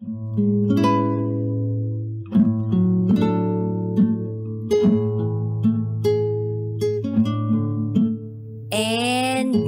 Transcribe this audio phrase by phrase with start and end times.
[0.00, 0.14] And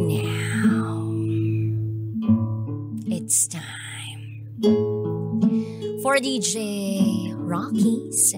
[0.07, 1.11] now,
[3.09, 4.53] it's time
[6.01, 8.33] for DJ Rocky's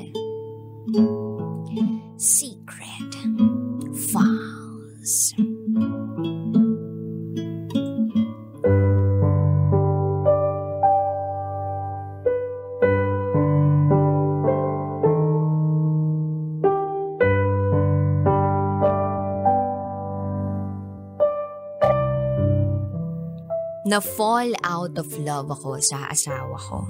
[23.83, 26.87] Na-fall out of love ako sa asawa ko.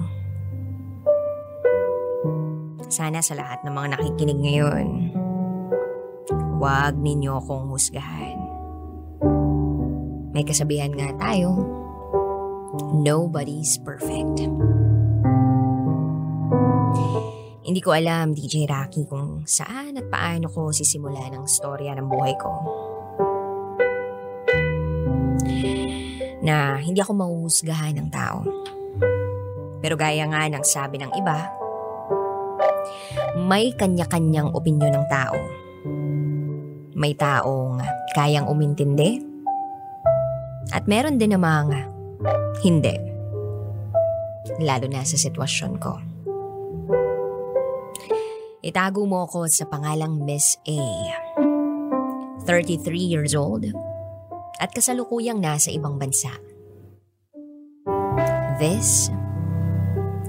[2.93, 4.89] Sana sa lahat ng mga nakikinig ngayon,
[6.61, 8.37] huwag ninyo akong husgahan.
[10.37, 11.65] May kasabihan nga tayo,
[13.01, 14.45] nobody's perfect.
[17.65, 22.37] Hindi ko alam, DJ Rocky, kung saan at paano ko sisimula ng storya ng buhay
[22.37, 22.53] ko.
[26.43, 28.43] Na hindi ako mahuhusgahan ng tao.
[29.83, 31.39] Pero gaya nga ng sabi ng iba,
[33.39, 35.39] may kanya-kanyang opinyon ng tao.
[36.93, 37.81] May taong
[38.13, 39.23] kayang umintindi
[40.71, 41.73] at meron din namang
[42.63, 42.95] hindi.
[44.63, 45.93] Lalo na sa sitwasyon ko.
[48.63, 50.79] Itago mo ako sa pangalang Miss A.
[52.47, 53.67] 33 years old
[54.63, 56.31] at kasalukuyang nasa ibang bansa.
[58.63, 59.11] This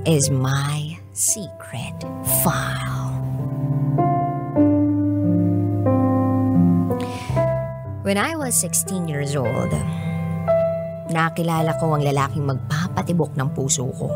[0.10, 1.94] is my secret
[2.42, 3.14] file.
[8.02, 9.70] When I was 16 years old,
[11.14, 14.10] nakilala ko ang lalaking magpapatibok ng puso ko.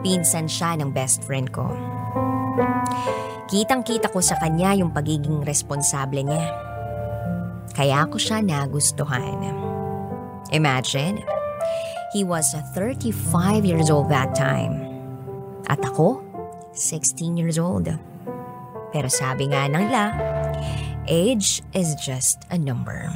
[0.00, 1.68] Pinsan siya ng best friend ko.
[3.52, 6.69] Kitang-kita ko sa kanya yung pagiging responsable niya.
[7.74, 9.40] Kaya ako siya nagustuhan.
[10.50, 11.22] Imagine,
[12.12, 14.82] he was 35 years old that time.
[15.70, 16.26] At ako,
[16.74, 17.86] 16 years old.
[18.90, 20.10] Pero sabi nga ng la,
[21.06, 23.06] age is just a number.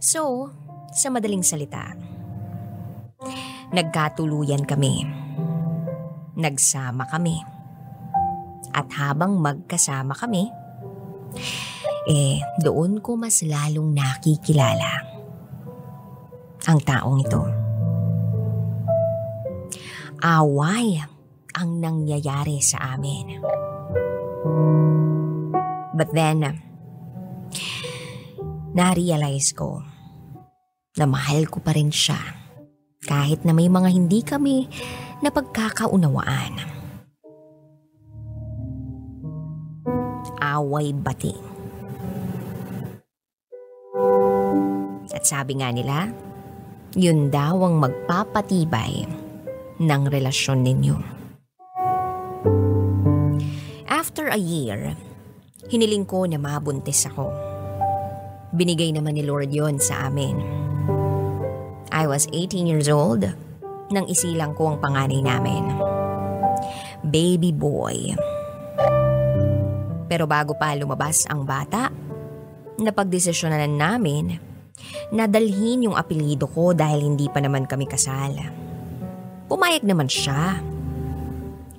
[0.00, 0.52] So,
[0.90, 1.96] sa madaling salita,
[3.70, 5.06] nagkatuluyan kami.
[6.34, 7.38] Nagsama kami.
[8.70, 10.46] At habang magkasama kami,
[12.06, 14.92] eh, doon ko mas lalong nakikilala
[16.66, 17.42] ang taong ito.
[20.20, 21.00] Away
[21.56, 23.40] ang nangyayari sa amin.
[25.96, 26.46] But then,
[28.70, 29.82] na-realize ko
[30.94, 32.39] na mahal ko pa rin siya
[33.04, 34.68] kahit na may mga hindi kami
[35.24, 36.60] na pagkakaunawaan.
[40.40, 41.34] Away bati.
[45.10, 46.08] At sabi nga nila,
[46.96, 49.04] yun daw ang magpapatibay
[49.80, 50.96] ng relasyon ninyo.
[53.88, 54.96] After a year,
[55.68, 57.30] hiniling ko na mabuntis ako.
[58.56, 60.59] Binigay naman ni Lord yon sa amin.
[62.00, 63.28] I was 18 years old
[63.92, 65.68] nang isilang ko ang panganay namin.
[67.04, 68.16] Baby boy.
[70.08, 71.92] Pero bago pa lumabas ang bata,
[72.80, 74.32] napagdesisyonan namin
[75.12, 78.32] na dalhin yung apelido ko dahil hindi pa naman kami kasal.
[79.44, 80.56] Pumayag naman siya.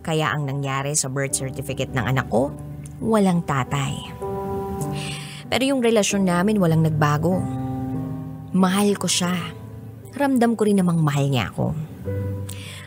[0.05, 2.53] Kaya ang nangyari sa birth certificate ng anak ko,
[3.01, 3.97] walang tatay.
[5.49, 7.41] Pero yung relasyon namin walang nagbago.
[8.53, 9.60] Mahal ko siya.
[10.11, 11.71] Ramdam ko rin namang mahal niya ako.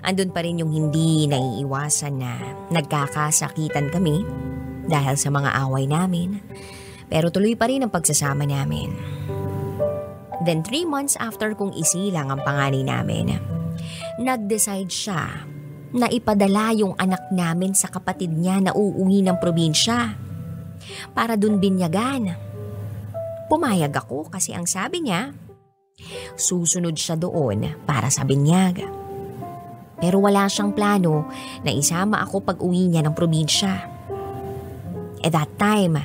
[0.04, 2.36] Andun pa rin yung hindi naiiwasan na
[2.68, 4.20] nagkakasakitan kami
[4.84, 6.44] dahil sa mga away namin.
[7.08, 8.92] Pero tuloy pa rin ang pagsasama namin.
[10.44, 13.40] Then three months after kong isilang ang panganay namin,
[14.20, 15.48] nag-decide siya
[15.94, 20.18] na ipadala yung anak namin sa kapatid niya na uuwi ng probinsya
[21.16, 22.36] para dun binyagan.
[23.48, 25.32] Pumayag ako kasi ang sabi niya,
[26.34, 28.84] susunod siya doon para sa binyag.
[29.98, 31.30] Pero wala siyang plano
[31.62, 33.72] na isama ako pag uwi niya ng probinsya.
[35.24, 35.96] At that time,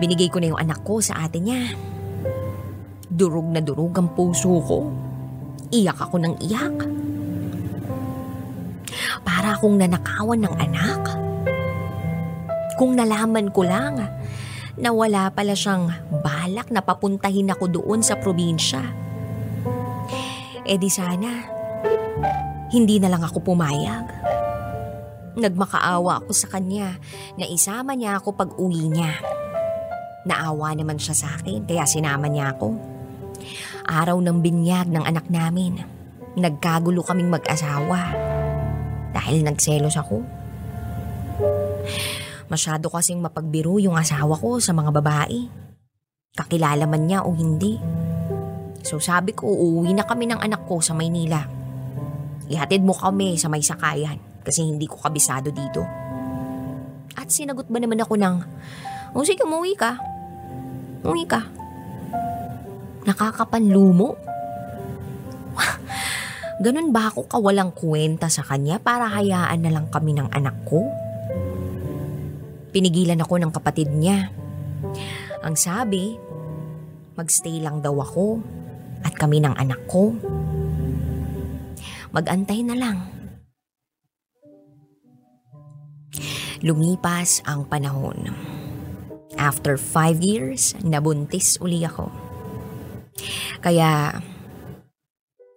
[0.00, 1.76] binigay ko na yung anak ko sa ate niya.
[3.12, 4.88] Durog na durog ang puso ko.
[5.68, 6.76] Iyak ako ng iyak.
[9.26, 11.02] Para akong nanakawan ng anak.
[12.80, 14.00] Kung nalaman ko lang
[14.76, 15.88] na wala pala siyang
[16.20, 18.84] balak na papuntahin ako doon sa probinsya.
[20.66, 21.46] E di sana,
[22.74, 24.04] hindi na lang ako pumayag.
[25.36, 26.96] Nagmakaawa ako sa kanya
[27.36, 29.16] na isama niya ako pag uwi niya.
[30.26, 32.74] Naawa naman siya sa akin kaya sinama niya ako.
[33.86, 35.86] Araw ng binyag ng anak namin.
[36.36, 38.10] Nagkagulo kaming mag-asawa.
[39.14, 40.35] Dahil nagselos ako.
[42.46, 45.50] Masyado kasing mapagbiro yung asawa ko sa mga babae.
[46.36, 47.74] Kakilala man niya o hindi.
[48.86, 51.42] So sabi ko, uuwi na kami ng anak ko sa Maynila.
[52.46, 55.82] Ihatid mo kami sa may sakayan kasi hindi ko kabisado dito.
[57.18, 58.36] At sinagot ba naman ako ng,
[59.10, 59.98] o sige, umuwi ka.
[61.02, 61.42] Umuwi ka.
[63.02, 64.14] Nakakapanlumo.
[66.64, 70.86] Ganun ba ako kawalang kwenta sa kanya para hayaan na lang kami ng anak ko?
[72.76, 74.28] Pinigilan ako ng kapatid niya.
[75.40, 76.12] Ang sabi,
[77.16, 78.44] magstay lang daw ako
[79.00, 80.12] at kami ng anak ko.
[82.12, 82.98] Magantay na lang.
[86.60, 88.28] Lumipas ang panahon.
[89.40, 92.12] After five years, nabuntis uli ako.
[93.64, 94.20] Kaya,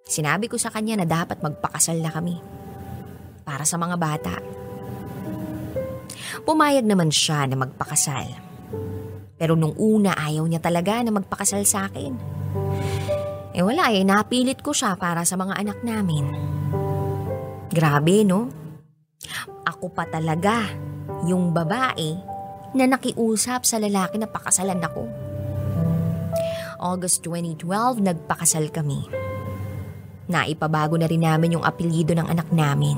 [0.07, 2.39] sinabi ko sa kanya na dapat magpakasal na kami.
[3.43, 4.58] Para sa mga bata.
[6.43, 8.27] Pumayag naman siya na magpakasal.
[9.39, 12.13] Pero nung una ayaw niya talaga na magpakasal sa akin.
[13.55, 16.27] Eh wala eh, napilit ko siya para sa mga anak namin.
[17.71, 18.51] Grabe no?
[19.63, 20.67] Ako pa talaga
[21.25, 22.15] yung babae
[22.75, 25.03] na nakiusap sa lalaki na pakasalan ako.
[26.79, 29.03] August 2012, nagpakasal kami.
[30.29, 32.95] Naipabago na rin namin yung apelyido ng anak namin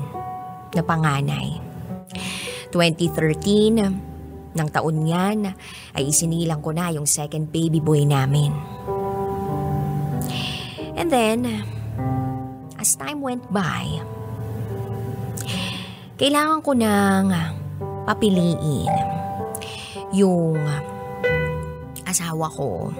[0.70, 1.71] na panganay.
[2.72, 5.52] 2013, ng taon niyan,
[5.96, 8.52] ay isinilang ko na yung second baby boy namin.
[10.96, 11.46] And then,
[12.80, 14.00] as time went by,
[16.16, 17.32] kailangan ko nang
[18.08, 18.92] papiliin
[20.12, 20.60] yung
[22.04, 22.92] asawa ko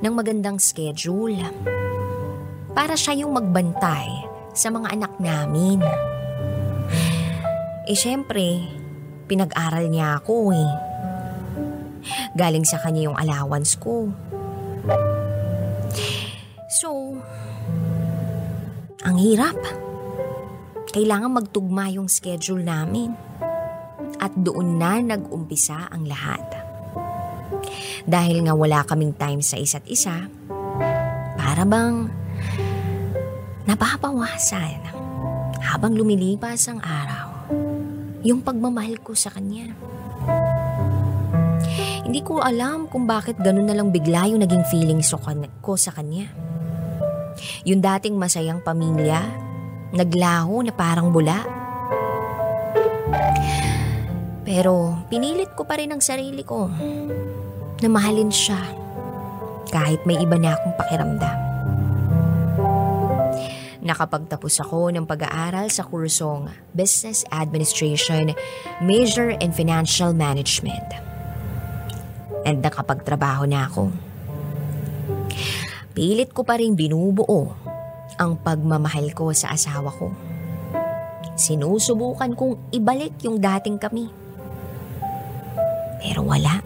[0.00, 1.36] ng magandang schedule
[2.72, 4.08] para siya yung magbantay
[4.56, 5.84] sa mga anak namin.
[7.90, 8.70] Eh syempre,
[9.26, 10.70] pinag-aral niya ako eh.
[12.38, 14.14] Galing sa kanya yung allowance ko.
[16.78, 17.18] So,
[19.02, 19.58] ang hirap.
[20.94, 23.10] Kailangan magtugma yung schedule namin.
[24.22, 26.46] At doon na nag-umpisa ang lahat.
[28.06, 30.30] Dahil nga wala kaming time sa isa't isa,
[31.34, 32.06] para bang
[33.66, 34.78] napapawasan
[35.58, 37.19] habang lumilipas ang araw
[38.20, 39.72] yung pagmamahal ko sa kanya.
[42.04, 45.14] Hindi ko alam kung bakit ganun na lang bigla yung naging feelings
[45.62, 46.26] ko sa kanya.
[47.64, 49.22] Yung dating masayang pamilya,
[49.94, 51.46] naglaho na parang bula.
[54.42, 56.66] Pero pinilit ko pa rin ang sarili ko
[57.80, 58.58] na mahalin siya
[59.70, 61.49] kahit may iba na akong pakiramdam.
[63.90, 68.30] Nakapagtapos ako ng pag-aaral sa kursong Business Administration,
[68.78, 70.94] Major in Financial Management.
[72.46, 73.90] And nakapagtrabaho na ako.
[75.90, 77.50] Pilit ko pa rin binubuo
[78.14, 80.14] ang pagmamahal ko sa asawa ko.
[81.34, 84.06] Sinusubukan kong ibalik yung dating kami.
[85.98, 86.62] Pero wala.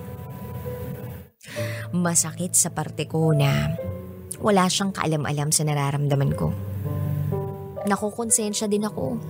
[1.88, 3.72] Masakit sa parte ko na
[4.44, 6.73] wala siyang kaalam-alam sa nararamdaman ko
[7.84, 9.20] nakukonsensya din ako.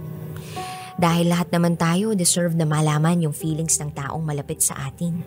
[0.94, 5.18] Dahil lahat naman tayo deserve na malaman yung feelings ng taong malapit sa atin.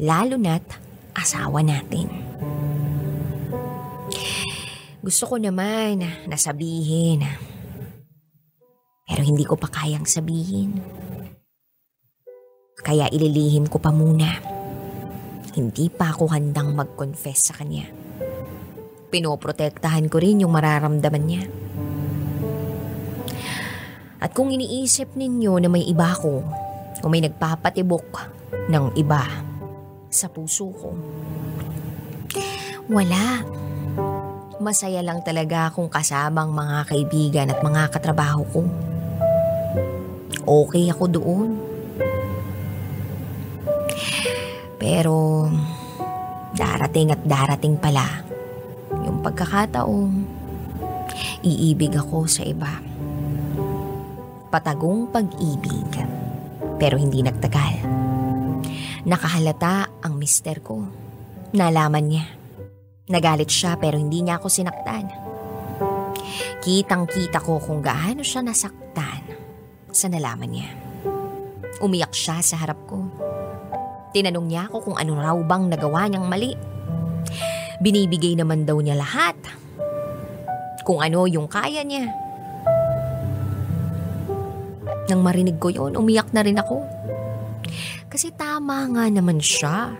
[0.00, 0.64] Lalo na't
[1.14, 2.08] asawa natin.
[5.04, 7.20] Gusto ko naman na sabihin.
[9.04, 10.80] Pero hindi ko pa kayang sabihin.
[12.80, 14.40] Kaya ililihim ko pa muna.
[15.52, 17.84] Hindi pa ako handang mag-confess sa kanya.
[19.12, 21.44] Pinoprotektahan ko rin yung mararamdaman niya.
[24.24, 26.40] At kung iniisip ninyo na may iba ko
[27.04, 28.08] o may nagpapatibok
[28.72, 29.20] ng iba
[30.08, 30.96] sa puso ko,
[32.88, 33.44] wala.
[34.64, 38.62] Masaya lang talaga akong kasamang mga kaibigan at mga katrabaho ko.
[40.40, 41.50] Okay ako doon.
[44.80, 45.44] Pero
[46.56, 48.24] darating at darating pala
[49.04, 50.24] yung pagkakataong
[51.44, 52.93] iibig ako sa iba
[54.54, 55.90] patagong pag-ibig.
[56.78, 57.82] Pero hindi nagtagal.
[59.02, 60.86] Nakahalata ang mister ko.
[61.50, 62.24] Nalaman niya.
[63.10, 65.10] Nagalit siya pero hindi niya ako sinaktan.
[66.62, 69.26] Kitang kita ko kung gaano siya nasaktan
[69.90, 70.70] sa nalaman niya.
[71.82, 73.10] Umiyak siya sa harap ko.
[74.14, 76.54] Tinanong niya ako kung ano raw bang nagawa niyang mali.
[77.82, 79.34] Binibigay naman daw niya lahat.
[80.86, 82.23] Kung ano yung kaya niya.
[85.14, 86.82] Nang marinig ko yon, umiyak na rin ako.
[88.10, 89.94] Kasi tama nga naman siya.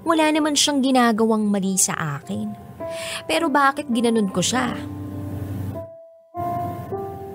[0.00, 2.56] Wala naman siyang ginagawang mali sa akin.
[3.28, 4.72] Pero bakit ginanon ko siya?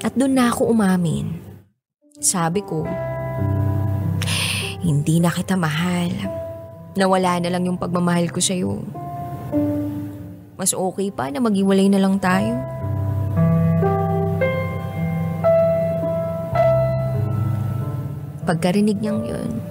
[0.01, 1.29] At doon na ako umamin.
[2.17, 2.89] Sabi ko,
[4.81, 6.09] hindi na kita mahal.
[6.97, 8.81] Nawala na lang yung pagmamahal ko sa'yo.
[10.57, 12.57] Mas okay pa na maghiwalay na lang tayo.
[18.51, 19.63] Pagkarinig niyang yun,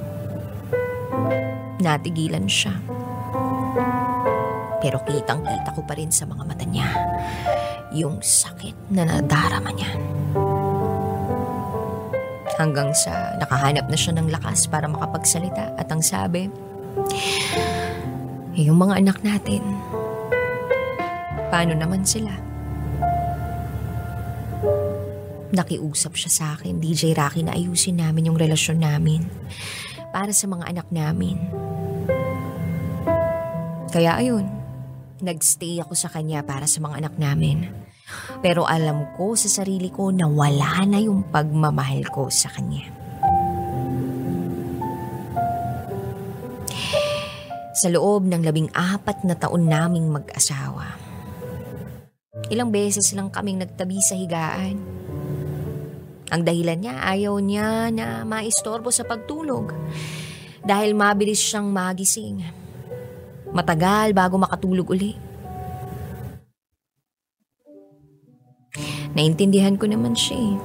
[1.85, 2.73] natigilan siya.
[4.81, 6.89] Pero kitang kita ko pa rin sa mga mata niya
[7.93, 9.93] yung sakit na nadarama niya.
[12.57, 16.49] Hanggang sa nakahanap na siya ng lakas para makapagsalita at ang sabi,
[18.57, 19.61] yung mga anak natin,
[21.53, 22.33] paano naman sila?
[25.51, 29.27] Nakiusap siya sa akin, DJ Rocky, na ayusin namin yung relasyon namin
[30.15, 31.43] para sa mga anak namin.
[33.91, 34.47] Kaya ayun,
[35.19, 37.67] nagstay ako sa kanya para sa mga anak namin.
[38.39, 42.87] Pero alam ko sa sarili ko na wala na yung pagmamahal ko sa kanya.
[47.75, 50.95] Sa loob ng labing apat na taon naming mag-asawa,
[52.55, 54.79] ilang beses lang kaming nagtabi sa higaan
[56.31, 59.75] ang dahilan niya, ayaw niya na maistorbo sa pagtulog
[60.63, 62.47] dahil mabilis siyang magising.
[63.51, 65.13] Matagal bago makatulog uli.
[69.11, 70.57] Naintindihan ko naman siya eh.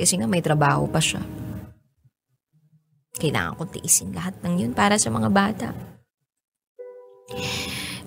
[0.00, 1.20] Kasi nga may trabaho pa siya.
[3.18, 5.68] Kailangan kong tiisin lahat ng yun para sa mga bata.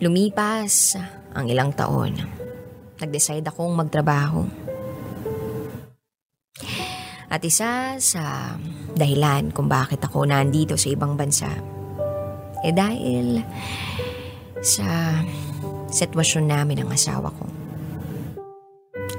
[0.01, 0.97] Lumipas
[1.37, 2.17] ang ilang taon.
[2.97, 4.41] Nag-decide akong magtrabaho.
[7.31, 8.53] At isa sa
[8.91, 11.47] dahilan kung bakit ako nandito sa ibang bansa,
[12.59, 13.39] eh dahil
[14.59, 15.15] sa
[15.87, 17.47] sitwasyon namin ng asawa ko.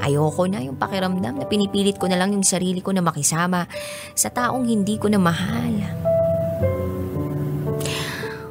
[0.04, 3.64] Ayoko na yung pakiramdam na pinipilit ko na lang yung sarili ko na makisama
[4.12, 5.72] sa taong hindi ko na mahal.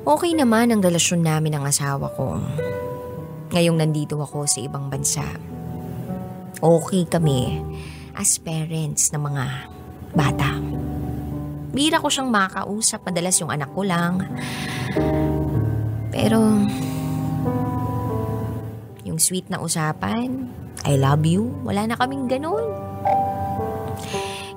[0.01, 2.41] Okay naman ang relasyon namin ng asawa ko.
[3.53, 5.27] Ngayong nandito ako sa ibang bansa.
[6.57, 7.61] Okay kami
[8.15, 9.45] as parents ng mga
[10.11, 10.59] bata.
[11.71, 14.27] Bira ko siyang makakausap, madalas yung anak ko lang.
[16.11, 16.39] Pero,
[19.07, 20.51] yung sweet na usapan,
[20.83, 22.67] I love you, wala na kaming ganun.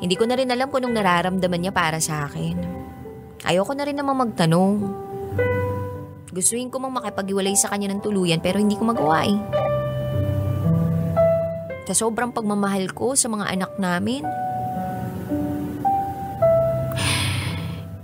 [0.02, 2.58] Hindi ko na rin alam kung anong nararamdaman niya para sa akin.
[3.46, 4.84] Ayoko na rin naman magtanong.
[6.34, 9.63] Gustuin ko mang makipag-iwalay sa kanya ng tuluyan pero hindi ko magawa eh.
[11.84, 14.24] Sa sobrang pagmamahal ko sa mga anak namin.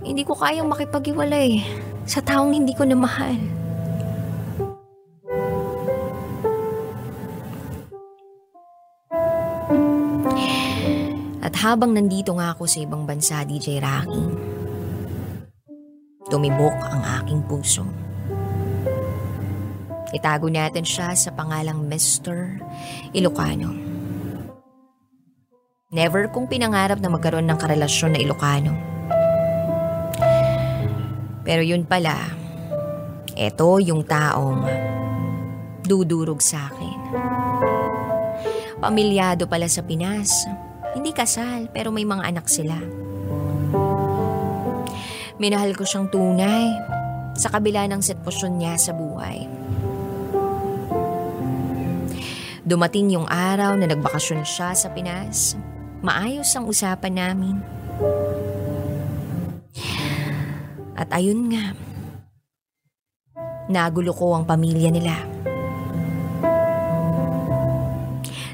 [0.05, 1.65] Hindi ko kayang makipag-iwalay
[2.05, 3.37] sa taong hindi ko na mahal.
[11.41, 14.23] At habang nandito nga ako sa ibang bansa, DJ Rocky,
[16.29, 18.10] tumibok ang aking puso.
[20.11, 22.59] Itago natin siya sa pangalang Mr.
[23.15, 23.71] Ilocano.
[25.91, 28.73] Never kong pinangarap na magkaroon ng karelasyon na Ilocano.
[31.43, 32.15] Pero yun pala,
[33.35, 34.67] eto yung taong
[35.83, 36.97] dudurog sa akin.
[38.79, 40.31] Pamilyado pala sa Pinas.
[40.91, 42.75] Hindi kasal pero may mga anak sila.
[45.39, 46.71] Minahal ko siyang tunay
[47.35, 49.60] sa kabila ng sitwasyon niya sa buhay.
[52.61, 55.57] Dumating yung araw na nagbakasyon siya sa Pinas.
[56.05, 57.57] Maayos ang usapan namin.
[60.93, 61.73] At ayun nga,
[63.65, 65.17] nagulo ko ang pamilya nila.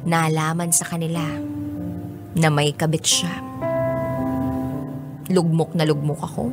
[0.08, 1.28] Naalaman sa kanila
[2.32, 3.44] na may kabit siya.
[5.28, 6.48] Lugmok na lugmok ako.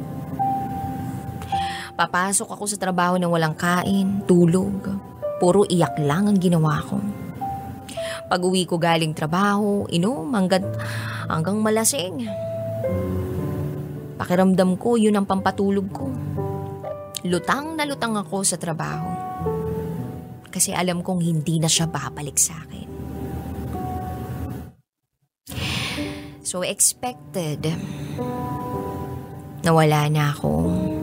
[1.94, 4.90] Papasok ako sa trabaho ng walang kain, tulog.
[5.38, 6.98] Puro iyak lang ang ginawa ko.
[8.24, 10.64] Pag uwi ko galing trabaho, inom hanggang,
[11.28, 12.24] hanggang malasing.
[14.16, 16.08] Pakiramdam ko, yun ang pampatulog ko.
[17.24, 19.08] Lutang na lutang ako sa trabaho.
[20.48, 22.88] Kasi alam kong hindi na siya babalik sa akin.
[26.44, 27.66] So expected
[29.64, 31.02] na wala na akong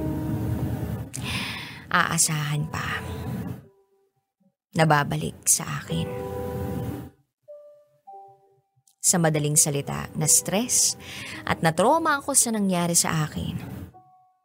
[1.91, 3.03] aasahan pa
[4.71, 6.30] na babalik sa akin.
[9.01, 10.93] Sa madaling salita, na stress
[11.49, 13.57] at na-trauma ako sa nangyari sa akin.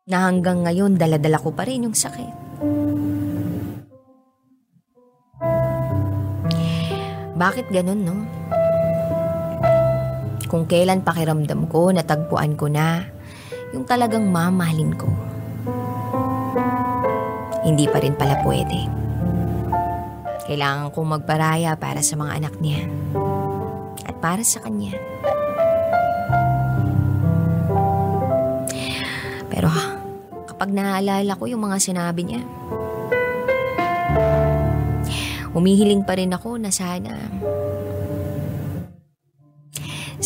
[0.08, 2.32] Na hanggang ngayon daladala ko pa rin yung sakit.
[7.36, 8.16] Bakit ganun, no?
[10.48, 13.04] Kung kailan pakiramdam ko, natagpuan ko na
[13.76, 15.12] yung talagang mamahalin ko.
[17.60, 18.88] Hindi pa rin pala pwede.
[20.48, 22.88] Kailangan kong magparaya para sa mga anak niya.
[24.20, 24.96] Para sa kanya.
[29.52, 29.70] Pero
[30.50, 32.42] kapag naaalala ko yung mga sinabi niya,
[35.56, 37.16] humihiling pa rin ako na sana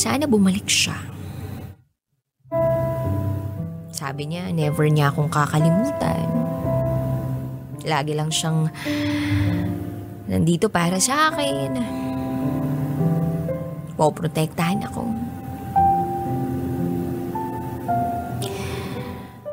[0.01, 0.97] sana bumalik siya.
[3.93, 6.25] Sabi niya, never niya akong kakalimutan.
[7.85, 8.73] Lagi lang siyang
[10.25, 12.10] nandito para sa akin.
[14.01, 15.05] Poprotektahan ako.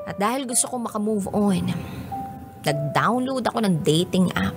[0.07, 1.67] At dahil gusto kong makamove on,
[2.63, 4.55] nag-download ako ng dating app.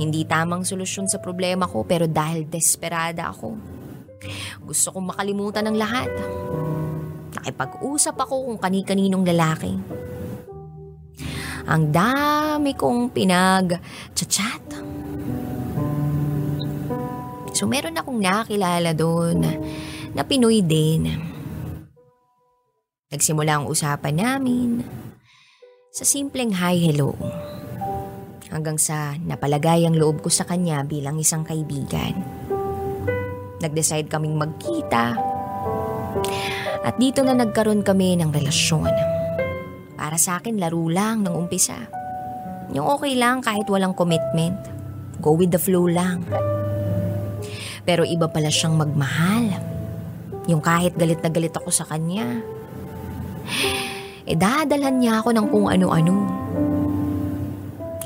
[0.00, 3.52] Hindi tamang solusyon sa problema ko pero dahil desperada ako,
[4.64, 6.08] gusto kong makalimutan ng lahat.
[7.36, 9.76] Nakipag-usap ako kung kani-kaninong lalaki.
[11.68, 14.77] Ang dami kong pinag-chat.
[17.52, 19.44] So meron akong nakilala doon
[20.12, 21.08] na Pinoy din.
[23.08, 24.84] Nagsimula ang usapan namin
[25.88, 27.16] sa simpleng hi hello.
[28.48, 32.16] Hanggang sa napalagay ang loob ko sa kanya bilang isang kaibigan.
[33.60, 35.16] Nag-decide kaming magkita.
[36.84, 38.92] At dito na nagkaroon kami ng relasyon.
[39.98, 41.76] Para sa akin, laro lang ng umpisa.
[42.72, 44.56] Yung okay lang kahit walang commitment.
[45.20, 46.24] Go with the flow lang.
[47.88, 49.48] Pero iba pala siyang magmahal.
[50.44, 52.44] Yung kahit galit na galit ako sa kanya.
[54.28, 56.16] Eh dadalhan niya ako ng kung ano-ano.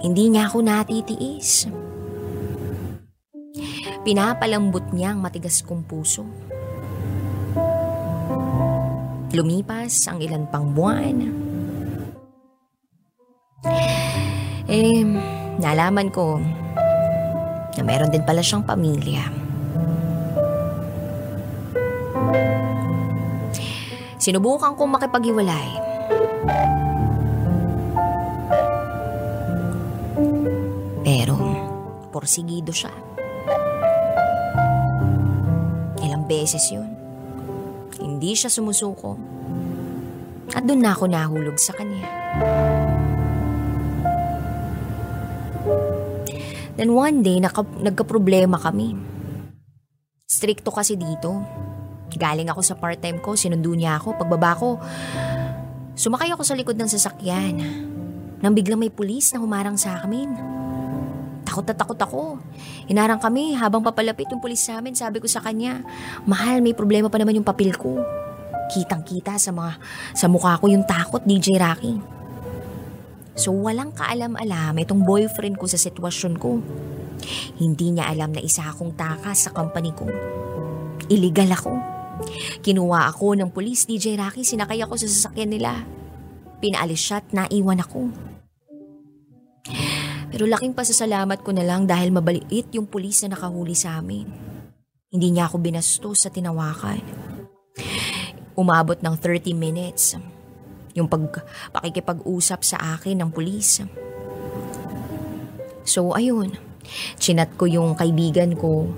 [0.07, 1.67] Hindi niya ako natitiis.
[4.07, 6.23] Pinapalambot niya ang matigas kong puso.
[9.35, 11.27] Lumipas ang ilan pang buwan.
[14.71, 15.03] Eh,
[15.59, 16.39] nalaman ko
[17.75, 19.42] na meron din pala siyang pamilya.
[24.23, 25.71] Sinubukan kong makipag-iwalay.
[31.03, 31.35] Pero,
[32.15, 32.95] porsigido siya.
[36.07, 36.87] Ilang beses yun.
[37.99, 39.19] Hindi siya sumusuko.
[40.55, 42.07] At doon na ako nahulog sa kanya.
[46.79, 48.95] Then one day, naka, nagka-problema kami.
[50.31, 51.43] Stricto kasi dito.
[52.17, 54.17] Galing ako sa part-time ko, sinundo niya ako.
[54.21, 54.81] Pagbaba ko,
[55.97, 57.55] sumakay ako sa likod ng sasakyan.
[58.43, 60.35] Nang biglang may pulis na humarang sa amin.
[61.47, 62.23] Takot na takot ako.
[62.91, 64.97] Hinarang kami habang papalapit yung pulis sa amin.
[64.97, 65.85] Sabi ko sa kanya,
[66.27, 68.03] Mahal, may problema pa naman yung papel ko.
[68.73, 69.79] Kitang-kita sa mga
[70.17, 72.01] sa mukha ko yung takot, DJ Rocky.
[73.33, 76.61] So walang kaalam-alam itong boyfriend ko sa sitwasyon ko.
[77.57, 80.09] Hindi niya alam na isa akong takas sa company ko.
[81.09, 82.02] Illegal ako.
[82.63, 85.83] Kinuha ako ng pulis, DJ Rocky, sinakay ako sa sasakyan nila.
[86.63, 88.11] Pinaalis siya at naiwan ako.
[90.33, 94.25] Pero laking pasasalamat ko na lang dahil mabaliit yung pulis na nakahuli sa amin.
[95.13, 97.05] Hindi niya ako binastos sa tinawakan.
[98.57, 100.17] Umabot ng 30 minutes
[100.93, 103.81] yung pag, pakikipag-usap sa akin ng pulis.
[105.85, 106.57] So ayun,
[107.21, 108.89] chinat ko yung kaibigan ko.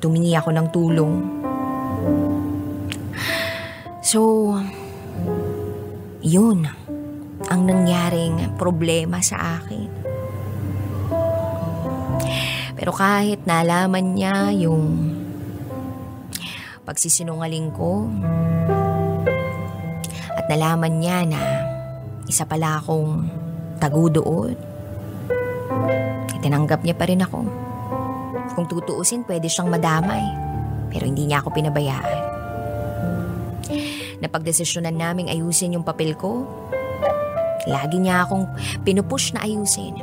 [0.00, 1.41] Tumingi ako ng tulong.
[4.12, 4.52] So,
[6.20, 6.68] yun
[7.48, 9.88] ang nangyaring problema sa akin.
[12.76, 15.16] Pero kahit nalaman niya yung
[16.84, 18.04] pagsisinungaling ko,
[20.36, 21.40] at nalaman niya na
[22.28, 23.32] isa pala akong
[23.80, 24.60] tagudoon.
[26.44, 27.48] Tinanggap niya pa rin ako.
[28.60, 30.20] Kung tutuusin, pwede siyang madamay.
[30.92, 32.31] Pero hindi niya ako pinabayaan.
[34.22, 36.46] Napagdesisyonan naming ayusin yung papel ko.
[37.66, 38.46] Lagi niya akong
[38.86, 39.98] pinupush na ayusin.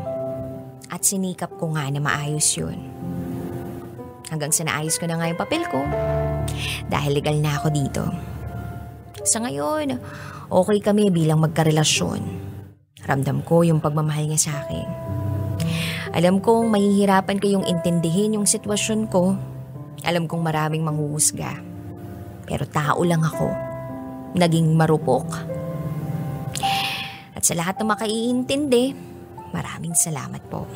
[0.92, 2.76] At sinikap ko nga na maayos yun.
[4.28, 5.80] Hanggang sa naayos ko na nga yung papel ko.
[6.92, 8.04] Dahil legal na ako dito.
[9.24, 9.96] Sa ngayon,
[10.52, 12.20] okay kami bilang magkarelasyon.
[13.08, 14.88] Ramdam ko yung pagmamahal niya sa akin.
[16.12, 19.38] Alam kong mahihirapan kayong intindihin yung sitwasyon ko.
[20.04, 21.56] Alam kong maraming manghuhusga.
[22.50, 23.69] Pero tao lang ako.
[24.36, 25.26] Naging marupok.
[27.34, 28.92] At sa lahat ng makaiintindi,
[29.56, 30.68] maraming salamat po.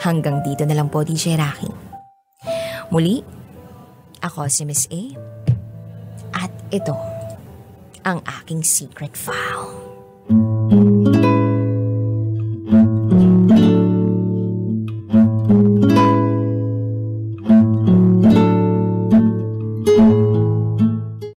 [0.00, 1.68] Hanggang dito na lang po, DJ Rocky.
[2.94, 3.18] Muli,
[4.22, 5.02] ako si Miss A.
[6.38, 6.94] At ito,
[8.06, 11.25] ang aking secret file.